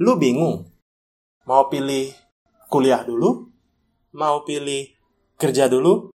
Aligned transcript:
Lu 0.00 0.16
bingung? 0.16 0.72
Mau 1.44 1.68
pilih 1.68 2.16
kuliah 2.72 3.04
dulu? 3.04 3.52
Mau 4.16 4.40
pilih 4.40 4.88
kerja 5.36 5.68
dulu? 5.68 6.08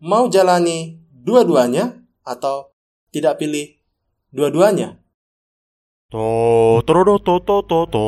Mau 0.00 0.32
jalani 0.32 0.96
dua-duanya? 1.12 1.92
Atau 2.24 2.72
tidak 3.12 3.36
pilih 3.36 3.76
dua-duanya? 4.32 4.96
To 6.08 6.80
torodo 6.88 7.20
to 7.20 7.36
to 7.44 7.68
to 7.68 7.84
to 7.92 8.04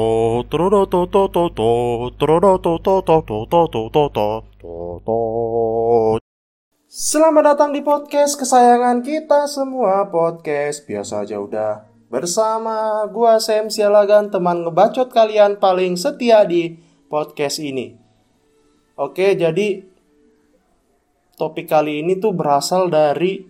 torodo 0.48 0.88
to 0.88 1.04
to 1.04 1.28
to 1.28 1.44
to 1.52 1.68
torodo 2.16 2.56
to 2.56 2.80
to 2.80 2.94
to 3.04 3.16
to 3.20 3.36
to 3.44 3.60
to 3.60 3.82
to 3.92 4.08
to 4.16 4.32
to 4.56 4.78
to 5.04 5.16
Selamat 6.88 7.52
datang 7.52 7.76
di 7.76 7.84
podcast 7.84 8.40
kesayangan 8.40 9.04
kita 9.04 9.44
semua 9.52 10.08
Podcast 10.08 10.88
biasa 10.88 11.28
aja 11.28 11.36
udah 11.36 11.89
Bersama 12.10 13.06
gua 13.06 13.38
Sam 13.38 13.70
Sialagan 13.70 14.34
Teman 14.34 14.66
ngebacot 14.66 15.14
kalian 15.14 15.62
paling 15.62 15.94
setia 15.94 16.42
di 16.42 16.74
podcast 17.06 17.62
ini. 17.62 17.94
Oke 18.98 19.38
jadi 19.38 19.86
Topik 21.38 21.70
kali 21.70 22.02
ini 22.02 22.18
tuh 22.18 22.34
berasal 22.34 22.90
dari 22.90 23.46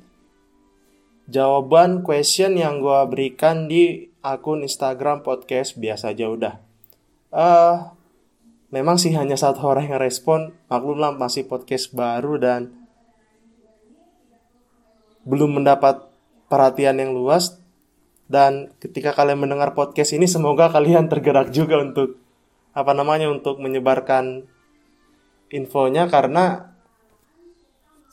Jawaban 1.24 2.04
question 2.04 2.60
yang 2.60 2.84
gua 2.84 3.08
berikan 3.08 3.64
di 3.64 4.12
akun 4.20 4.60
Instagram 4.60 5.24
podcast 5.24 5.80
biasa 5.80 6.12
aja 6.12 6.28
udah. 6.28 6.54
Eh 7.32 7.76
Memang 8.70 9.02
sih 9.02 9.10
hanya 9.18 9.34
satu 9.34 9.66
orang 9.66 9.90
yang 9.90 9.98
respon. 9.98 10.54
Maklumlah 10.70 11.18
masih 11.18 11.48
podcast 11.50 11.90
baru 11.90 12.38
dan 12.38 12.70
belum 15.26 15.60
mendapat 15.60 16.06
perhatian 16.46 17.02
yang 17.02 17.10
luas 17.12 17.59
dan 18.30 18.70
ketika 18.78 19.10
kalian 19.10 19.42
mendengar 19.42 19.74
podcast 19.74 20.14
ini 20.14 20.30
semoga 20.30 20.70
kalian 20.70 21.10
tergerak 21.10 21.50
juga 21.50 21.82
untuk 21.82 22.14
apa 22.70 22.94
namanya 22.94 23.26
untuk 23.26 23.58
menyebarkan 23.58 24.46
infonya 25.50 26.06
karena 26.06 26.70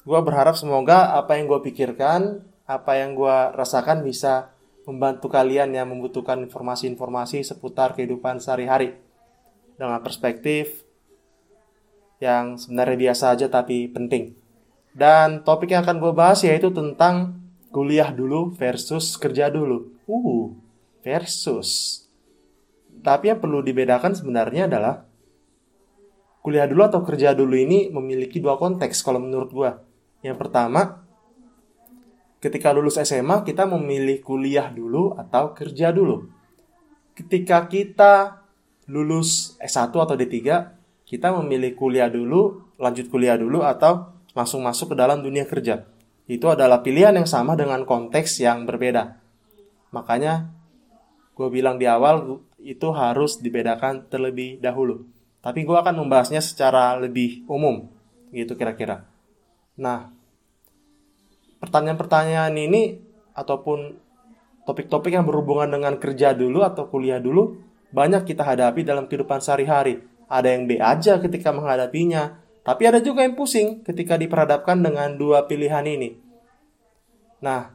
gue 0.02 0.20
berharap 0.26 0.58
semoga 0.58 1.14
apa 1.14 1.38
yang 1.38 1.46
gue 1.46 1.62
pikirkan 1.70 2.42
apa 2.66 2.98
yang 2.98 3.14
gue 3.14 3.38
rasakan 3.54 4.02
bisa 4.02 4.50
membantu 4.90 5.30
kalian 5.30 5.70
yang 5.78 5.86
membutuhkan 5.86 6.42
informasi-informasi 6.50 7.46
seputar 7.46 7.94
kehidupan 7.94 8.42
sehari-hari 8.42 8.98
dengan 9.78 10.02
perspektif 10.02 10.88
yang 12.18 12.58
sebenarnya 12.58 12.98
biasa 12.98 13.26
aja 13.38 13.48
tapi 13.52 13.92
penting. 13.92 14.34
Dan 14.98 15.46
topik 15.46 15.70
yang 15.70 15.86
akan 15.86 16.02
gue 16.02 16.14
bahas 16.16 16.42
yaitu 16.42 16.74
tentang 16.74 17.37
kuliah 17.72 18.10
dulu 18.12 18.54
versus 18.56 19.16
kerja 19.20 19.52
dulu. 19.52 19.92
Uh, 20.08 20.56
versus. 21.04 22.04
Tapi 23.04 23.32
yang 23.32 23.40
perlu 23.40 23.64
dibedakan 23.64 24.18
sebenarnya 24.18 24.68
adalah 24.68 25.08
kuliah 26.42 26.68
dulu 26.68 26.88
atau 26.88 27.04
kerja 27.04 27.36
dulu 27.36 27.56
ini 27.56 27.92
memiliki 27.92 28.40
dua 28.40 28.56
konteks 28.56 29.04
kalau 29.04 29.20
menurut 29.20 29.50
gue. 29.52 29.72
Yang 30.26 30.38
pertama, 30.40 31.08
ketika 32.44 32.74
lulus 32.74 32.98
SMA 33.00 33.44
kita 33.44 33.68
memilih 33.68 34.24
kuliah 34.24 34.72
dulu 34.72 35.16
atau 35.16 35.52
kerja 35.52 35.92
dulu. 35.92 36.28
Ketika 37.18 37.66
kita 37.66 38.46
lulus 38.86 39.58
S1 39.58 39.90
atau 39.90 40.16
D3, 40.16 40.38
kita 41.08 41.34
memilih 41.42 41.74
kuliah 41.74 42.08
dulu, 42.08 42.70
lanjut 42.78 43.10
kuliah 43.10 43.36
dulu 43.36 43.66
atau 43.66 44.14
langsung 44.38 44.62
masuk 44.62 44.94
ke 44.94 44.96
dalam 44.96 45.26
dunia 45.26 45.44
kerja. 45.50 45.82
Itu 46.28 46.52
adalah 46.52 46.84
pilihan 46.84 47.16
yang 47.16 47.26
sama 47.26 47.56
dengan 47.56 47.88
konteks 47.88 48.44
yang 48.44 48.68
berbeda. 48.68 49.16
Makanya 49.96 50.52
gue 51.34 51.48
bilang 51.48 51.80
di 51.80 51.88
awal 51.88 52.44
itu 52.60 52.88
harus 52.92 53.40
dibedakan 53.40 54.12
terlebih 54.12 54.60
dahulu. 54.60 55.08
Tapi 55.40 55.64
gue 55.64 55.78
akan 55.80 56.04
membahasnya 56.04 56.44
secara 56.44 57.00
lebih 57.00 57.48
umum, 57.48 57.88
gitu 58.36 58.60
kira-kira. 58.60 59.08
Nah, 59.80 60.12
pertanyaan-pertanyaan 61.64 62.52
ini 62.58 63.00
ataupun 63.32 63.96
topik-topik 64.68 65.16
yang 65.16 65.24
berhubungan 65.24 65.72
dengan 65.72 65.96
kerja 65.96 66.36
dulu 66.36 66.66
atau 66.66 66.92
kuliah 66.92 67.24
dulu 67.24 67.56
banyak 67.96 68.28
kita 68.28 68.44
hadapi 68.44 68.84
dalam 68.84 69.08
kehidupan 69.08 69.40
sehari-hari. 69.40 70.04
Ada 70.28 70.52
yang 70.52 70.68
B 70.68 70.76
aja 70.82 71.24
ketika 71.24 71.56
menghadapinya, 71.56 72.36
tapi 72.68 72.84
ada 72.84 73.00
juga 73.00 73.24
yang 73.24 73.40
pusing 73.40 73.80
ketika 73.88 74.20
diperhadapkan 74.20 74.84
dengan 74.84 75.16
dua 75.16 75.48
pilihan 75.48 75.88
ini. 75.88 76.20
Nah, 77.40 77.72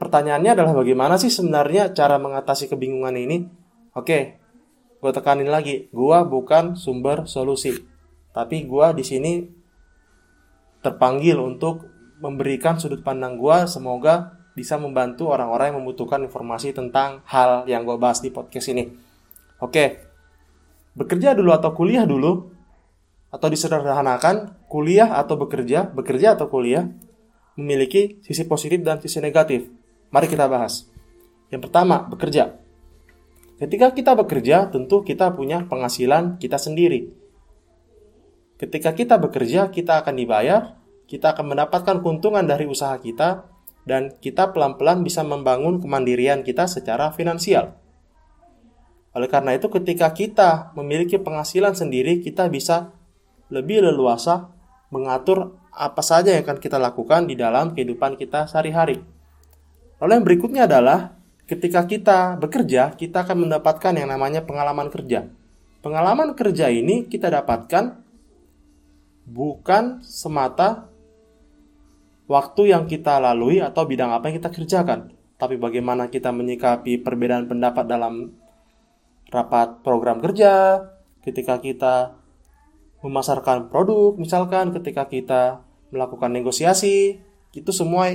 pertanyaannya 0.00 0.56
adalah 0.56 0.72
bagaimana 0.72 1.20
sih 1.20 1.28
sebenarnya 1.28 1.92
cara 1.92 2.16
mengatasi 2.16 2.72
kebingungan 2.72 3.12
ini? 3.20 3.44
Oke, 3.92 4.40
gue 5.04 5.12
tekanin 5.12 5.52
lagi, 5.52 5.92
gue 5.92 6.18
bukan 6.24 6.80
sumber 6.80 7.28
solusi, 7.28 7.76
tapi 8.32 8.64
gue 8.64 8.86
di 8.96 9.04
sini 9.04 9.32
terpanggil 10.80 11.36
untuk 11.36 11.84
memberikan 12.24 12.80
sudut 12.80 13.04
pandang 13.04 13.36
gue, 13.36 13.68
semoga 13.68 14.40
bisa 14.56 14.80
membantu 14.80 15.28
orang-orang 15.28 15.76
yang 15.76 15.84
membutuhkan 15.84 16.24
informasi 16.24 16.72
tentang 16.72 17.20
hal 17.28 17.68
yang 17.68 17.84
gue 17.84 18.00
bahas 18.00 18.24
di 18.24 18.32
podcast 18.32 18.72
ini. 18.72 18.96
Oke, 19.60 20.00
bekerja 20.96 21.36
dulu 21.36 21.52
atau 21.52 21.76
kuliah 21.76 22.08
dulu 22.08 22.53
atau 23.34 23.50
disederhanakan 23.50 24.54
kuliah 24.70 25.10
atau 25.18 25.34
bekerja, 25.34 25.90
bekerja 25.90 26.38
atau 26.38 26.46
kuliah 26.46 26.86
memiliki 27.58 28.22
sisi 28.22 28.46
positif 28.46 28.86
dan 28.86 29.02
sisi 29.02 29.18
negatif. 29.18 29.66
Mari 30.14 30.30
kita 30.30 30.46
bahas. 30.46 30.86
Yang 31.50 31.66
pertama, 31.66 32.06
bekerja. 32.06 32.54
Ketika 33.58 33.90
kita 33.90 34.14
bekerja, 34.14 34.70
tentu 34.70 35.02
kita 35.02 35.34
punya 35.34 35.66
penghasilan 35.66 36.38
kita 36.38 36.58
sendiri. 36.62 37.10
Ketika 38.54 38.94
kita 38.94 39.18
bekerja, 39.18 39.74
kita 39.74 40.02
akan 40.06 40.14
dibayar, 40.14 40.78
kita 41.10 41.34
akan 41.34 41.54
mendapatkan 41.54 41.98
keuntungan 42.06 42.46
dari 42.46 42.70
usaha 42.70 42.94
kita, 43.02 43.50
dan 43.84 44.14
kita 44.22 44.54
pelan-pelan 44.54 45.02
bisa 45.02 45.26
membangun 45.26 45.82
kemandirian 45.82 46.40
kita 46.46 46.70
secara 46.70 47.10
finansial. 47.12 47.76
Oleh 49.14 49.30
karena 49.30 49.54
itu, 49.54 49.70
ketika 49.70 50.10
kita 50.10 50.74
memiliki 50.74 51.18
penghasilan 51.18 51.74
sendiri, 51.78 52.18
kita 52.18 52.50
bisa 52.50 52.94
lebih 53.54 53.86
leluasa 53.86 54.50
mengatur 54.90 55.54
apa 55.70 56.02
saja 56.02 56.34
yang 56.34 56.42
akan 56.42 56.58
kita 56.58 56.78
lakukan 56.78 57.30
di 57.30 57.38
dalam 57.38 57.74
kehidupan 57.74 58.18
kita 58.18 58.50
sehari-hari. 58.50 59.02
Lalu 60.02 60.10
yang 60.10 60.26
berikutnya 60.26 60.62
adalah 60.66 61.14
ketika 61.46 61.86
kita 61.86 62.18
bekerja, 62.38 62.94
kita 62.98 63.22
akan 63.22 63.46
mendapatkan 63.46 63.94
yang 63.94 64.10
namanya 64.10 64.42
pengalaman 64.42 64.90
kerja. 64.90 65.30
Pengalaman 65.82 66.34
kerja 66.34 66.70
ini 66.72 67.06
kita 67.06 67.30
dapatkan 67.30 68.00
bukan 69.28 70.00
semata 70.04 70.88
waktu 72.24 72.72
yang 72.72 72.88
kita 72.88 73.20
lalui 73.20 73.60
atau 73.60 73.84
bidang 73.84 74.12
apa 74.12 74.32
yang 74.32 74.40
kita 74.40 74.50
kerjakan, 74.52 75.12
tapi 75.36 75.60
bagaimana 75.60 76.08
kita 76.08 76.32
menyikapi 76.32 77.04
perbedaan 77.04 77.44
pendapat 77.44 77.84
dalam 77.84 78.32
rapat 79.28 79.84
program 79.84 80.24
kerja, 80.24 80.80
ketika 81.20 81.60
kita 81.60 82.16
memasarkan 83.04 83.68
produk, 83.68 84.16
misalkan 84.16 84.72
ketika 84.72 85.04
kita 85.04 85.60
melakukan 85.92 86.32
negosiasi, 86.32 87.20
itu 87.52 87.70
semua 87.70 88.08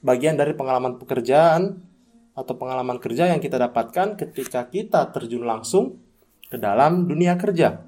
bagian 0.00 0.38
dari 0.38 0.54
pengalaman 0.54 0.96
pekerjaan 0.96 1.82
atau 2.32 2.54
pengalaman 2.54 3.02
kerja 3.02 3.26
yang 3.26 3.42
kita 3.42 3.58
dapatkan 3.58 4.14
ketika 4.16 4.70
kita 4.70 5.10
terjun 5.10 5.44
langsung 5.44 5.98
ke 6.46 6.56
dalam 6.56 7.10
dunia 7.10 7.34
kerja. 7.34 7.82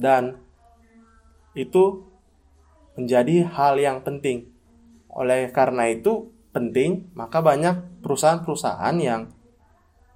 Dan 0.00 0.40
itu 1.52 2.08
menjadi 2.96 3.44
hal 3.52 3.76
yang 3.76 4.00
penting. 4.00 4.48
Oleh 5.12 5.52
karena 5.52 5.92
itu 5.92 6.32
penting, 6.56 7.12
maka 7.12 7.44
banyak 7.44 8.00
perusahaan-perusahaan 8.00 8.96
yang 8.96 9.28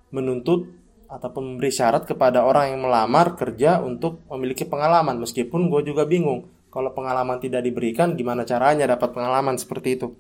menuntut 0.09 0.73
ataupun 1.15 1.55
memberi 1.55 1.71
syarat 1.71 2.11
kepada 2.11 2.43
orang 2.43 2.75
yang 2.75 2.91
melamar 2.91 3.39
kerja 3.39 3.79
untuk 3.79 4.27
memiliki 4.27 4.67
pengalaman 4.67 5.23
meskipun 5.23 5.71
gue 5.71 5.95
juga 5.95 6.03
bingung. 6.03 6.51
Kalau 6.75 6.91
pengalaman 6.91 7.39
tidak 7.39 7.63
diberikan 7.63 8.19
gimana 8.19 8.43
caranya 8.43 8.91
dapat 8.91 9.15
pengalaman 9.15 9.55
seperti 9.55 9.95
itu? 9.95 10.11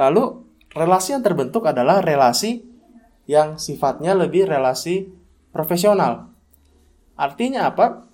Lalu 0.00 0.40
relasi 0.72 1.12
yang 1.12 1.20
terbentuk 1.20 1.68
adalah 1.68 2.00
relasi 2.00 2.64
yang 3.28 3.60
sifatnya 3.60 4.16
lebih 4.16 4.48
relasi 4.48 5.04
profesional. 5.52 6.32
Artinya 7.20 7.68
apa? 7.68 8.08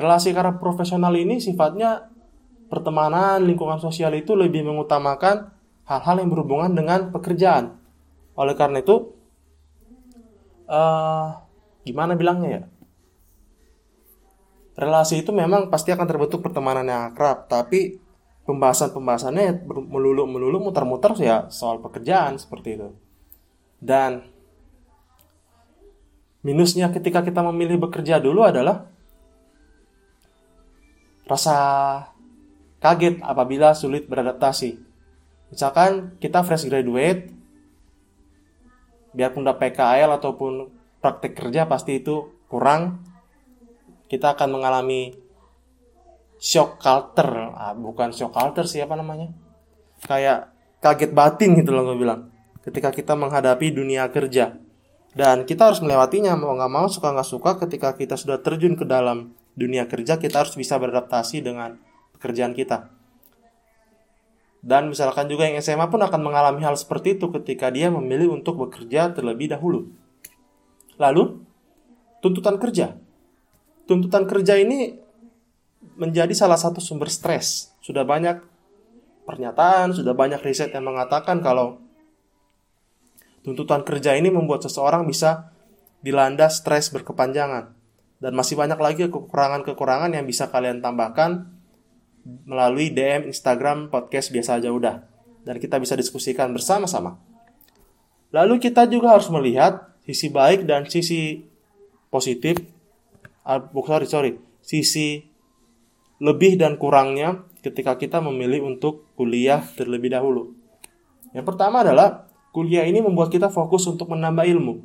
Relasi 0.00 0.32
karena 0.32 0.56
profesional 0.56 1.12
ini 1.12 1.44
sifatnya 1.44 2.08
pertemanan 2.72 3.44
lingkungan 3.44 3.76
sosial 3.84 4.16
itu 4.16 4.32
lebih 4.32 4.64
mengutamakan 4.64 5.52
hal-hal 5.84 6.16
yang 6.24 6.32
berhubungan 6.32 6.72
dengan 6.72 7.12
pekerjaan. 7.12 7.76
Oleh 8.32 8.56
karena 8.56 8.80
itu 8.80 9.15
uh, 10.66 11.42
gimana 11.82 12.14
bilangnya 12.18 12.48
ya 12.50 12.62
relasi 14.76 15.24
itu 15.24 15.32
memang 15.32 15.72
pasti 15.72 15.90
akan 15.90 16.06
terbentuk 16.06 16.44
pertemanan 16.44 16.84
yang 16.84 17.02
akrab 17.10 17.48
tapi 17.48 17.98
pembahasan-pembahasannya 18.44 19.66
melulu 19.66 20.28
melulu 20.28 20.70
muter-muter 20.70 21.16
ya 21.18 21.48
soal 21.48 21.80
pekerjaan 21.82 22.36
seperti 22.36 22.78
itu 22.78 22.88
dan 23.80 24.28
minusnya 26.46 26.92
ketika 26.94 27.26
kita 27.26 27.42
memilih 27.42 27.82
bekerja 27.88 28.22
dulu 28.22 28.46
adalah 28.46 28.86
rasa 31.26 31.58
kaget 32.78 33.18
apabila 33.18 33.74
sulit 33.74 34.06
beradaptasi. 34.06 34.78
Misalkan 35.50 36.18
kita 36.22 36.46
fresh 36.46 36.70
graduate, 36.70 37.34
biarpun 39.16 39.48
udah 39.48 39.56
PKL 39.56 40.20
ataupun 40.20 40.68
praktek 41.00 41.32
kerja 41.32 41.64
pasti 41.64 42.04
itu 42.04 42.44
kurang, 42.52 43.00
kita 44.12 44.36
akan 44.36 44.60
mengalami 44.60 45.16
shock 46.36 46.76
culture, 46.76 47.56
ah, 47.56 47.72
bukan 47.72 48.12
shock 48.12 48.36
culture 48.36 48.68
siapa 48.68 48.94
namanya, 48.94 49.32
kayak 50.04 50.52
kaget 50.84 51.16
batin 51.16 51.56
gitu 51.56 51.72
loh 51.72 51.88
gue 51.88 51.96
bilang, 51.96 52.28
ketika 52.60 52.92
kita 52.92 53.16
menghadapi 53.16 53.72
dunia 53.72 54.06
kerja. 54.12 54.60
Dan 55.16 55.48
kita 55.48 55.72
harus 55.72 55.80
melewatinya 55.80 56.36
mau 56.36 56.52
nggak 56.52 56.68
mau 56.68 56.92
suka 56.92 57.08
nggak 57.08 57.24
suka 57.24 57.50
ketika 57.64 57.96
kita 57.96 58.20
sudah 58.20 58.36
terjun 58.36 58.76
ke 58.76 58.84
dalam 58.84 59.32
dunia 59.56 59.88
kerja 59.88 60.20
kita 60.20 60.44
harus 60.44 60.52
bisa 60.52 60.76
beradaptasi 60.76 61.40
dengan 61.40 61.80
pekerjaan 62.12 62.52
kita 62.52 62.92
dan 64.66 64.90
misalkan 64.90 65.30
juga 65.30 65.46
yang 65.46 65.62
SMA 65.62 65.86
pun 65.86 66.02
akan 66.02 66.26
mengalami 66.26 66.58
hal 66.66 66.74
seperti 66.74 67.14
itu 67.14 67.30
ketika 67.30 67.70
dia 67.70 67.86
memilih 67.86 68.34
untuk 68.34 68.58
bekerja 68.66 69.14
terlebih 69.14 69.54
dahulu. 69.54 69.94
Lalu, 70.98 71.38
tuntutan 72.18 72.58
kerja. 72.58 72.98
Tuntutan 73.86 74.26
kerja 74.26 74.58
ini 74.58 74.98
menjadi 75.94 76.34
salah 76.34 76.58
satu 76.58 76.82
sumber 76.82 77.06
stres. 77.06 77.78
Sudah 77.78 78.02
banyak 78.02 78.42
pernyataan, 79.22 79.94
sudah 79.94 80.18
banyak 80.18 80.42
riset 80.42 80.74
yang 80.74 80.82
mengatakan 80.82 81.38
kalau 81.38 81.78
tuntutan 83.46 83.86
kerja 83.86 84.18
ini 84.18 84.34
membuat 84.34 84.66
seseorang 84.66 85.06
bisa 85.06 85.54
dilanda 86.02 86.50
stres 86.50 86.90
berkepanjangan. 86.90 87.70
Dan 88.18 88.34
masih 88.34 88.58
banyak 88.58 88.82
lagi 88.82 89.06
kekurangan-kekurangan 89.06 90.10
yang 90.10 90.26
bisa 90.26 90.50
kalian 90.50 90.82
tambahkan 90.82 91.55
melalui 92.26 92.90
DM 92.90 93.30
Instagram 93.30 93.86
podcast 93.86 94.34
biasa 94.34 94.58
aja 94.58 94.74
udah. 94.74 95.06
Dan 95.46 95.62
kita 95.62 95.78
bisa 95.78 95.94
diskusikan 95.94 96.50
bersama-sama. 96.50 97.22
Lalu 98.34 98.58
kita 98.58 98.90
juga 98.90 99.14
harus 99.14 99.30
melihat 99.30 99.94
sisi 100.02 100.26
baik 100.28 100.66
dan 100.66 100.90
sisi 100.90 101.46
positif. 102.10 102.58
Uh, 103.46 103.62
sorry, 103.86 104.06
sorry. 104.10 104.32
Sisi 104.58 105.22
lebih 106.18 106.58
dan 106.58 106.74
kurangnya 106.74 107.46
ketika 107.62 107.94
kita 107.94 108.18
memilih 108.18 108.66
untuk 108.66 109.06
kuliah 109.14 109.62
terlebih 109.78 110.10
dahulu. 110.10 110.54
Yang 111.30 111.46
pertama 111.54 111.86
adalah 111.86 112.26
kuliah 112.50 112.88
ini 112.88 113.04
membuat 113.04 113.30
kita 113.30 113.52
fokus 113.52 113.86
untuk 113.86 114.10
menambah 114.10 114.48
ilmu. 114.48 114.80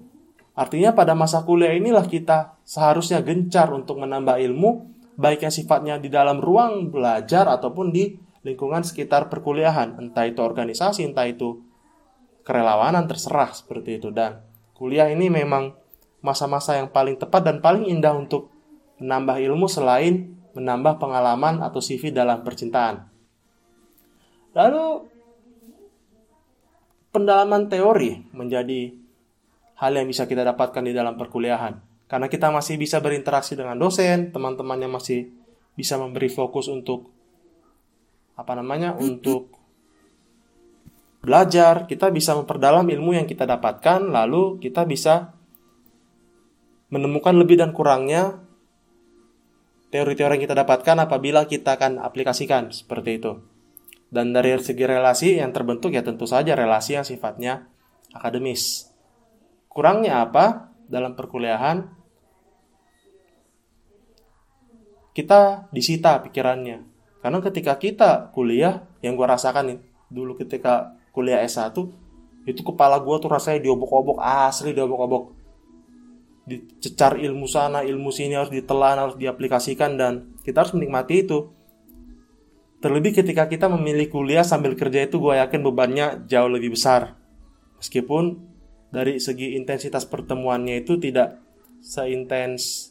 Artinya 0.52 0.92
pada 0.92 1.16
masa 1.16 1.42
kuliah 1.48 1.72
inilah 1.72 2.04
kita 2.06 2.60
seharusnya 2.68 3.24
gencar 3.24 3.72
untuk 3.72 3.98
menambah 4.04 4.36
ilmu 4.36 4.92
baik 5.22 5.46
yang 5.46 5.54
sifatnya 5.54 5.96
di 6.02 6.10
dalam 6.10 6.42
ruang 6.42 6.90
belajar 6.90 7.46
ataupun 7.46 7.94
di 7.94 8.18
lingkungan 8.42 8.82
sekitar 8.82 9.30
perkuliahan, 9.30 10.02
entah 10.02 10.26
itu 10.26 10.42
organisasi, 10.42 11.06
entah 11.06 11.30
itu 11.30 11.62
kerelawanan 12.42 13.06
terserah 13.06 13.54
seperti 13.54 14.02
itu. 14.02 14.10
Dan 14.10 14.42
kuliah 14.74 15.14
ini 15.14 15.30
memang 15.30 15.78
masa-masa 16.26 16.82
yang 16.82 16.90
paling 16.90 17.22
tepat 17.22 17.46
dan 17.46 17.62
paling 17.62 17.86
indah 17.86 18.18
untuk 18.18 18.50
menambah 18.98 19.38
ilmu 19.38 19.70
selain 19.70 20.42
menambah 20.52 21.00
pengalaman 21.00 21.64
atau 21.64 21.80
CV 21.80 22.12
dalam 22.12 22.44
percintaan. 22.44 23.08
Lalu 24.52 25.08
pendalaman 27.14 27.72
teori 27.72 28.20
menjadi 28.36 28.92
hal 29.80 29.92
yang 29.96 30.08
bisa 30.12 30.28
kita 30.28 30.44
dapatkan 30.44 30.84
di 30.84 30.92
dalam 30.92 31.16
perkuliahan 31.16 31.91
karena 32.12 32.28
kita 32.28 32.52
masih 32.52 32.76
bisa 32.76 33.00
berinteraksi 33.00 33.56
dengan 33.56 33.80
dosen, 33.80 34.36
teman-temannya 34.36 34.92
masih 34.92 35.32
bisa 35.80 35.96
memberi 35.96 36.28
fokus 36.28 36.68
untuk 36.68 37.08
apa 38.36 38.52
namanya? 38.52 39.00
untuk 39.00 39.56
belajar, 41.24 41.88
kita 41.88 42.12
bisa 42.12 42.36
memperdalam 42.36 42.84
ilmu 42.84 43.16
yang 43.16 43.24
kita 43.24 43.48
dapatkan, 43.48 44.12
lalu 44.12 44.60
kita 44.60 44.84
bisa 44.84 45.32
menemukan 46.92 47.32
lebih 47.32 47.64
dan 47.64 47.72
kurangnya 47.72 48.44
teori-teori 49.96 50.36
yang 50.36 50.44
kita 50.44 50.56
dapatkan 50.68 51.08
apabila 51.08 51.48
kita 51.48 51.80
akan 51.80 52.04
aplikasikan 52.04 52.76
seperti 52.76 53.24
itu. 53.24 53.40
Dan 54.12 54.36
dari 54.36 54.52
segi 54.60 54.84
relasi 54.84 55.40
yang 55.40 55.56
terbentuk 55.56 55.96
ya 55.96 56.04
tentu 56.04 56.28
saja 56.28 56.60
relasi 56.60 57.00
yang 57.00 57.08
sifatnya 57.08 57.72
akademis. 58.12 58.92
Kurangnya 59.72 60.28
apa 60.28 60.76
dalam 60.92 61.16
perkuliahan? 61.16 62.01
Kita 65.12 65.68
disita 65.76 66.20
pikirannya. 66.24 66.84
Karena 67.22 67.38
ketika 67.44 67.78
kita 67.78 68.34
kuliah, 68.34 68.88
yang 69.06 69.14
gue 69.14 69.28
rasakan 69.28 69.64
nih, 69.76 69.80
dulu 70.10 70.34
ketika 70.40 70.98
kuliah 71.14 71.44
S1, 71.46 71.76
itu 72.50 72.62
kepala 72.66 72.98
gue 72.98 73.16
tuh 73.22 73.30
rasanya 73.30 73.62
diobok-obok, 73.62 74.18
asli 74.18 74.74
diobok-obok. 74.74 75.38
Dicecar 76.50 77.22
ilmu 77.22 77.46
sana, 77.46 77.86
ilmu 77.86 78.10
sini 78.10 78.34
harus 78.34 78.50
ditelan, 78.50 78.98
harus 78.98 79.16
diaplikasikan, 79.22 79.94
dan 79.94 80.34
kita 80.42 80.66
harus 80.66 80.74
menikmati 80.74 81.22
itu. 81.22 81.54
Terlebih 82.82 83.14
ketika 83.22 83.46
kita 83.46 83.70
memilih 83.70 84.10
kuliah 84.10 84.42
sambil 84.42 84.74
kerja 84.74 85.06
itu 85.06 85.22
gue 85.22 85.38
yakin 85.38 85.62
bebannya 85.62 86.26
jauh 86.26 86.50
lebih 86.50 86.74
besar. 86.74 87.14
Meskipun 87.78 88.42
dari 88.90 89.22
segi 89.22 89.54
intensitas 89.54 90.10
pertemuannya 90.10 90.82
itu 90.82 90.98
tidak 90.98 91.38
seintens 91.78 92.91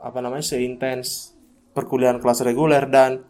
apa 0.00 0.18
namanya 0.24 0.42
seintens 0.42 1.36
perkuliahan 1.76 2.18
kelas 2.18 2.40
reguler 2.42 2.88
dan 2.88 3.24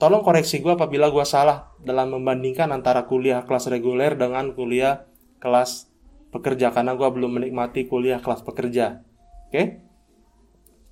tolong 0.00 0.24
koreksi 0.24 0.64
gue 0.64 0.72
apabila 0.72 1.12
gue 1.12 1.22
salah 1.28 1.76
dalam 1.84 2.16
membandingkan 2.16 2.72
antara 2.72 3.04
kuliah 3.04 3.44
kelas 3.44 3.68
reguler 3.68 4.16
dengan 4.16 4.56
kuliah 4.56 5.04
kelas 5.38 5.92
pekerja 6.32 6.72
karena 6.72 6.96
gue 6.96 7.08
belum 7.08 7.36
menikmati 7.36 7.84
kuliah 7.84 8.18
kelas 8.24 8.40
pekerja. 8.40 9.04
Oke? 9.50 9.84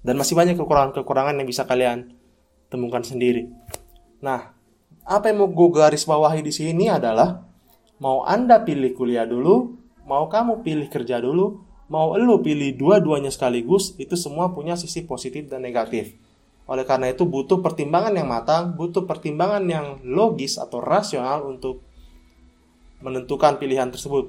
Dan 0.04 0.14
masih 0.20 0.36
banyak 0.36 0.54
kekurangan-kekurangan 0.60 1.40
yang 1.40 1.48
bisa 1.48 1.64
kalian 1.64 2.14
temukan 2.68 3.00
sendiri. 3.00 3.48
Nah 4.20 4.52
apa 5.08 5.32
yang 5.32 5.40
mau 5.40 5.48
gue 5.48 5.68
garis 5.72 6.04
bawahi 6.04 6.44
di 6.44 6.52
sini 6.52 6.92
adalah 6.92 7.40
mau 7.96 8.28
anda 8.28 8.60
pilih 8.60 8.92
kuliah 8.92 9.24
dulu 9.24 9.72
mau 10.04 10.28
kamu 10.28 10.60
pilih 10.60 10.88
kerja 10.92 11.16
dulu 11.20 11.67
mau 11.88 12.12
lu 12.16 12.40
pilih 12.44 12.76
dua-duanya 12.76 13.32
sekaligus, 13.32 13.96
itu 13.96 14.14
semua 14.14 14.52
punya 14.52 14.76
sisi 14.76 15.04
positif 15.04 15.48
dan 15.48 15.64
negatif. 15.64 16.16
Oleh 16.68 16.84
karena 16.84 17.08
itu 17.08 17.24
butuh 17.24 17.64
pertimbangan 17.64 18.12
yang 18.12 18.28
matang, 18.28 18.76
butuh 18.76 19.08
pertimbangan 19.08 19.64
yang 19.64 19.86
logis 20.04 20.60
atau 20.60 20.84
rasional 20.84 21.48
untuk 21.48 21.80
menentukan 23.00 23.56
pilihan 23.56 23.88
tersebut. 23.88 24.28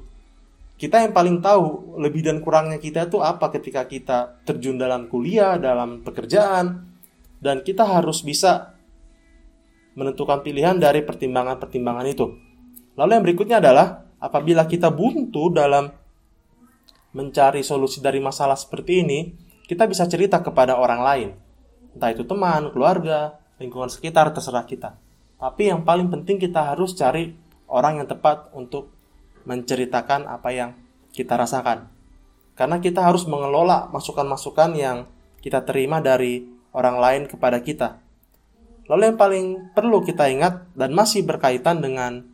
Kita 0.79 1.03
yang 1.03 1.11
paling 1.11 1.43
tahu 1.43 1.99
lebih 1.99 2.23
dan 2.23 2.39
kurangnya 2.39 2.79
kita 2.79 3.11
itu 3.11 3.19
apa 3.19 3.51
ketika 3.51 3.83
kita 3.83 4.39
terjun 4.47 4.79
dalam 4.79 5.11
kuliah, 5.11 5.59
dalam 5.59 5.99
pekerjaan, 5.99 6.87
dan 7.43 7.59
kita 7.67 7.83
harus 7.83 8.23
bisa 8.23 8.79
menentukan 9.99 10.39
pilihan 10.39 10.79
dari 10.79 11.03
pertimbangan-pertimbangan 11.03 12.07
itu. 12.07 12.31
Lalu 12.95 13.11
yang 13.19 13.25
berikutnya 13.27 13.57
adalah 13.59 14.07
apabila 14.23 14.63
kita 14.63 14.87
buntu 14.87 15.51
dalam 15.51 15.91
mencari 17.13 17.65
solusi 17.65 17.99
dari 17.99 18.21
masalah 18.21 18.55
seperti 18.55 19.01
ini, 19.01 19.19
kita 19.65 19.85
bisa 19.85 20.05
cerita 20.05 20.41
kepada 20.41 20.77
orang 20.77 21.01
lain. 21.01 21.29
Entah 21.93 22.13
itu 22.13 22.25
teman, 22.25 22.69
keluarga, 22.73 23.37
lingkungan 23.57 23.89
sekitar, 23.89 24.29
terserah 24.33 24.65
kita. 24.65 24.97
Tapi 25.39 25.71
yang 25.71 25.85
paling 25.87 26.11
penting 26.11 26.37
kita 26.37 26.73
harus 26.75 26.93
cari 26.93 27.33
orang 27.69 28.03
yang 28.03 28.07
tepat 28.09 28.51
untuk 28.53 28.91
menceritakan 29.47 30.27
apa 30.27 30.49
yang 30.51 30.69
kita 31.15 31.37
rasakan. 31.37 31.89
Karena 32.53 32.77
kita 32.83 33.07
harus 33.07 33.23
mengelola 33.23 33.87
masukan-masukan 33.89 34.75
yang 34.75 35.07
kita 35.39 35.63
terima 35.63 36.03
dari 36.03 36.43
orang 36.75 36.99
lain 36.99 37.23
kepada 37.25 37.63
kita. 37.63 38.03
Lalu 38.89 39.13
yang 39.13 39.17
paling 39.21 39.45
perlu 39.71 40.01
kita 40.03 40.27
ingat 40.27 40.67
dan 40.75 40.91
masih 40.91 41.23
berkaitan 41.23 41.79
dengan 41.79 42.25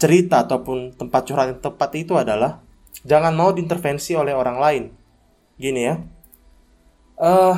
cerita 0.00 0.42
ataupun 0.42 0.96
tempat 0.98 1.22
curhat 1.30 1.46
yang 1.54 1.60
tepat 1.62 1.90
itu 1.94 2.18
adalah 2.18 2.64
Jangan 3.02 3.34
mau 3.34 3.50
diintervensi 3.50 4.14
oleh 4.14 4.30
orang 4.30 4.56
lain. 4.62 4.84
Gini 5.58 5.80
ya. 5.82 5.98
Uh, 7.18 7.56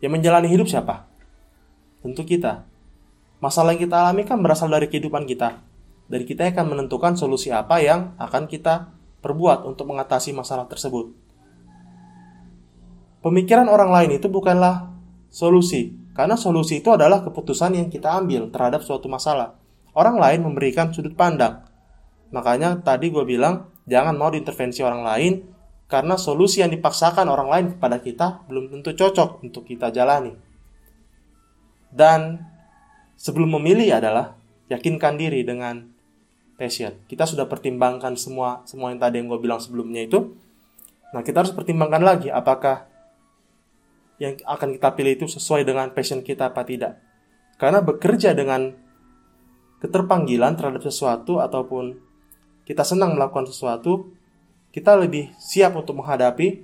yang 0.00 0.16
menjalani 0.16 0.48
hidup 0.48 0.64
siapa? 0.64 1.04
Tentu 2.00 2.24
kita. 2.24 2.64
Masalah 3.44 3.76
yang 3.76 3.84
kita 3.84 3.96
alami 4.00 4.24
kan 4.24 4.40
berasal 4.40 4.72
dari 4.72 4.88
kehidupan 4.88 5.28
kita. 5.28 5.60
Dan 6.08 6.24
kita 6.24 6.48
akan 6.48 6.76
menentukan 6.76 7.14
solusi 7.20 7.52
apa 7.52 7.84
yang 7.84 8.16
akan 8.16 8.48
kita 8.48 8.92
perbuat 9.20 9.68
untuk 9.68 9.92
mengatasi 9.92 10.32
masalah 10.32 10.66
tersebut. 10.66 11.12
Pemikiran 13.20 13.68
orang 13.68 13.92
lain 13.92 14.16
itu 14.16 14.32
bukanlah 14.32 14.88
solusi, 15.28 15.92
karena 16.16 16.40
solusi 16.40 16.80
itu 16.80 16.88
adalah 16.88 17.20
keputusan 17.20 17.76
yang 17.76 17.92
kita 17.92 18.16
ambil 18.16 18.48
terhadap 18.48 18.80
suatu 18.80 19.06
masalah. 19.12 19.60
Orang 19.92 20.16
lain 20.16 20.40
memberikan 20.40 20.88
sudut 20.90 21.12
pandang. 21.12 21.62
Makanya 22.32 22.80
tadi 22.80 23.12
gue 23.12 23.22
bilang, 23.28 23.68
Jangan 23.90 24.14
mau 24.14 24.30
diintervensi 24.30 24.86
orang 24.86 25.02
lain 25.02 25.34
karena 25.90 26.14
solusi 26.14 26.62
yang 26.62 26.70
dipaksakan 26.70 27.26
orang 27.26 27.48
lain 27.50 27.66
kepada 27.74 27.98
kita 27.98 28.46
belum 28.46 28.70
tentu 28.70 28.94
cocok 28.94 29.42
untuk 29.42 29.66
kita 29.66 29.90
jalani. 29.90 30.30
Dan 31.90 32.38
sebelum 33.18 33.58
memilih 33.58 33.98
adalah 33.98 34.38
yakinkan 34.70 35.18
diri 35.18 35.42
dengan 35.42 35.90
passion. 36.54 36.94
Kita 37.10 37.26
sudah 37.26 37.50
pertimbangkan 37.50 38.14
semua 38.14 38.62
semua 38.62 38.94
yang 38.94 39.02
tadi 39.02 39.18
yang 39.18 39.26
gue 39.26 39.40
bilang 39.42 39.58
sebelumnya 39.58 40.06
itu. 40.06 40.38
Nah, 41.10 41.26
kita 41.26 41.42
harus 41.42 41.50
pertimbangkan 41.50 42.06
lagi 42.06 42.30
apakah 42.30 42.86
yang 44.22 44.38
akan 44.46 44.78
kita 44.78 44.94
pilih 44.94 45.12
itu 45.18 45.26
sesuai 45.26 45.66
dengan 45.66 45.90
passion 45.90 46.22
kita 46.22 46.54
apa 46.54 46.62
tidak. 46.62 47.02
Karena 47.58 47.82
bekerja 47.82 48.30
dengan 48.38 48.70
keterpanggilan 49.82 50.54
terhadap 50.54 50.86
sesuatu 50.86 51.42
ataupun 51.42 52.09
kita 52.70 52.86
senang 52.86 53.18
melakukan 53.18 53.50
sesuatu, 53.50 54.14
kita 54.70 54.94
lebih 54.94 55.34
siap 55.42 55.74
untuk 55.74 55.98
menghadapi 55.98 56.62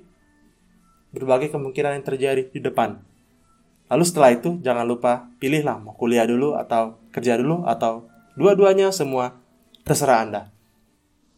berbagai 1.10 1.50
kemungkinan 1.50 1.98
yang 1.98 2.06
terjadi 2.06 2.46
di 2.46 2.62
depan. 2.62 3.02
Lalu 3.90 4.04
setelah 4.06 4.30
itu 4.30 4.62
jangan 4.62 4.86
lupa 4.86 5.26
pilihlah 5.42 5.82
mau 5.82 5.98
kuliah 5.98 6.22
dulu 6.22 6.54
atau 6.54 7.02
kerja 7.10 7.34
dulu 7.34 7.66
atau 7.66 8.06
dua-duanya 8.38 8.94
semua 8.94 9.34
terserah 9.82 10.22
Anda. 10.22 10.42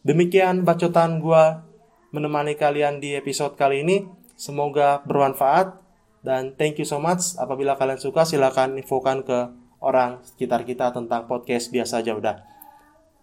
Demikian 0.05 0.61
bacotan 0.61 1.17
gua 1.17 1.65
menemani 2.13 2.53
kalian 2.53 3.01
di 3.01 3.17
episode 3.17 3.57
kali 3.57 3.81
ini. 3.81 4.05
Semoga 4.37 5.01
bermanfaat 5.01 5.81
dan 6.21 6.53
thank 6.53 6.77
you 6.77 6.85
so 6.85 7.01
much. 7.01 7.33
Apabila 7.41 7.73
kalian 7.73 7.97
suka 7.97 8.21
silahkan 8.21 8.69
infokan 8.77 9.25
ke 9.25 9.49
orang 9.81 10.21
sekitar 10.21 10.61
kita 10.61 10.93
tentang 10.93 11.25
podcast 11.25 11.73
biasa 11.73 12.05
aja 12.05 12.13
udah. 12.13 12.58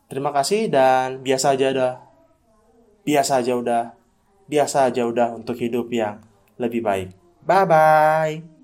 Terima 0.06 0.30
kasih 0.30 0.70
dan 0.70 1.22
biasa 1.22 1.58
aja 1.58 1.74
udah 1.74 1.94
biasa 3.06 3.38
aja 3.38 3.54
udah, 3.54 3.84
biasa 4.50 4.90
aja 4.90 5.06
udah 5.06 5.38
untuk 5.38 5.54
hidup 5.62 5.86
yang 5.94 6.18
lebih 6.58 6.82
baik. 6.82 7.14
Bye 7.46 7.64
bye. 7.64 8.55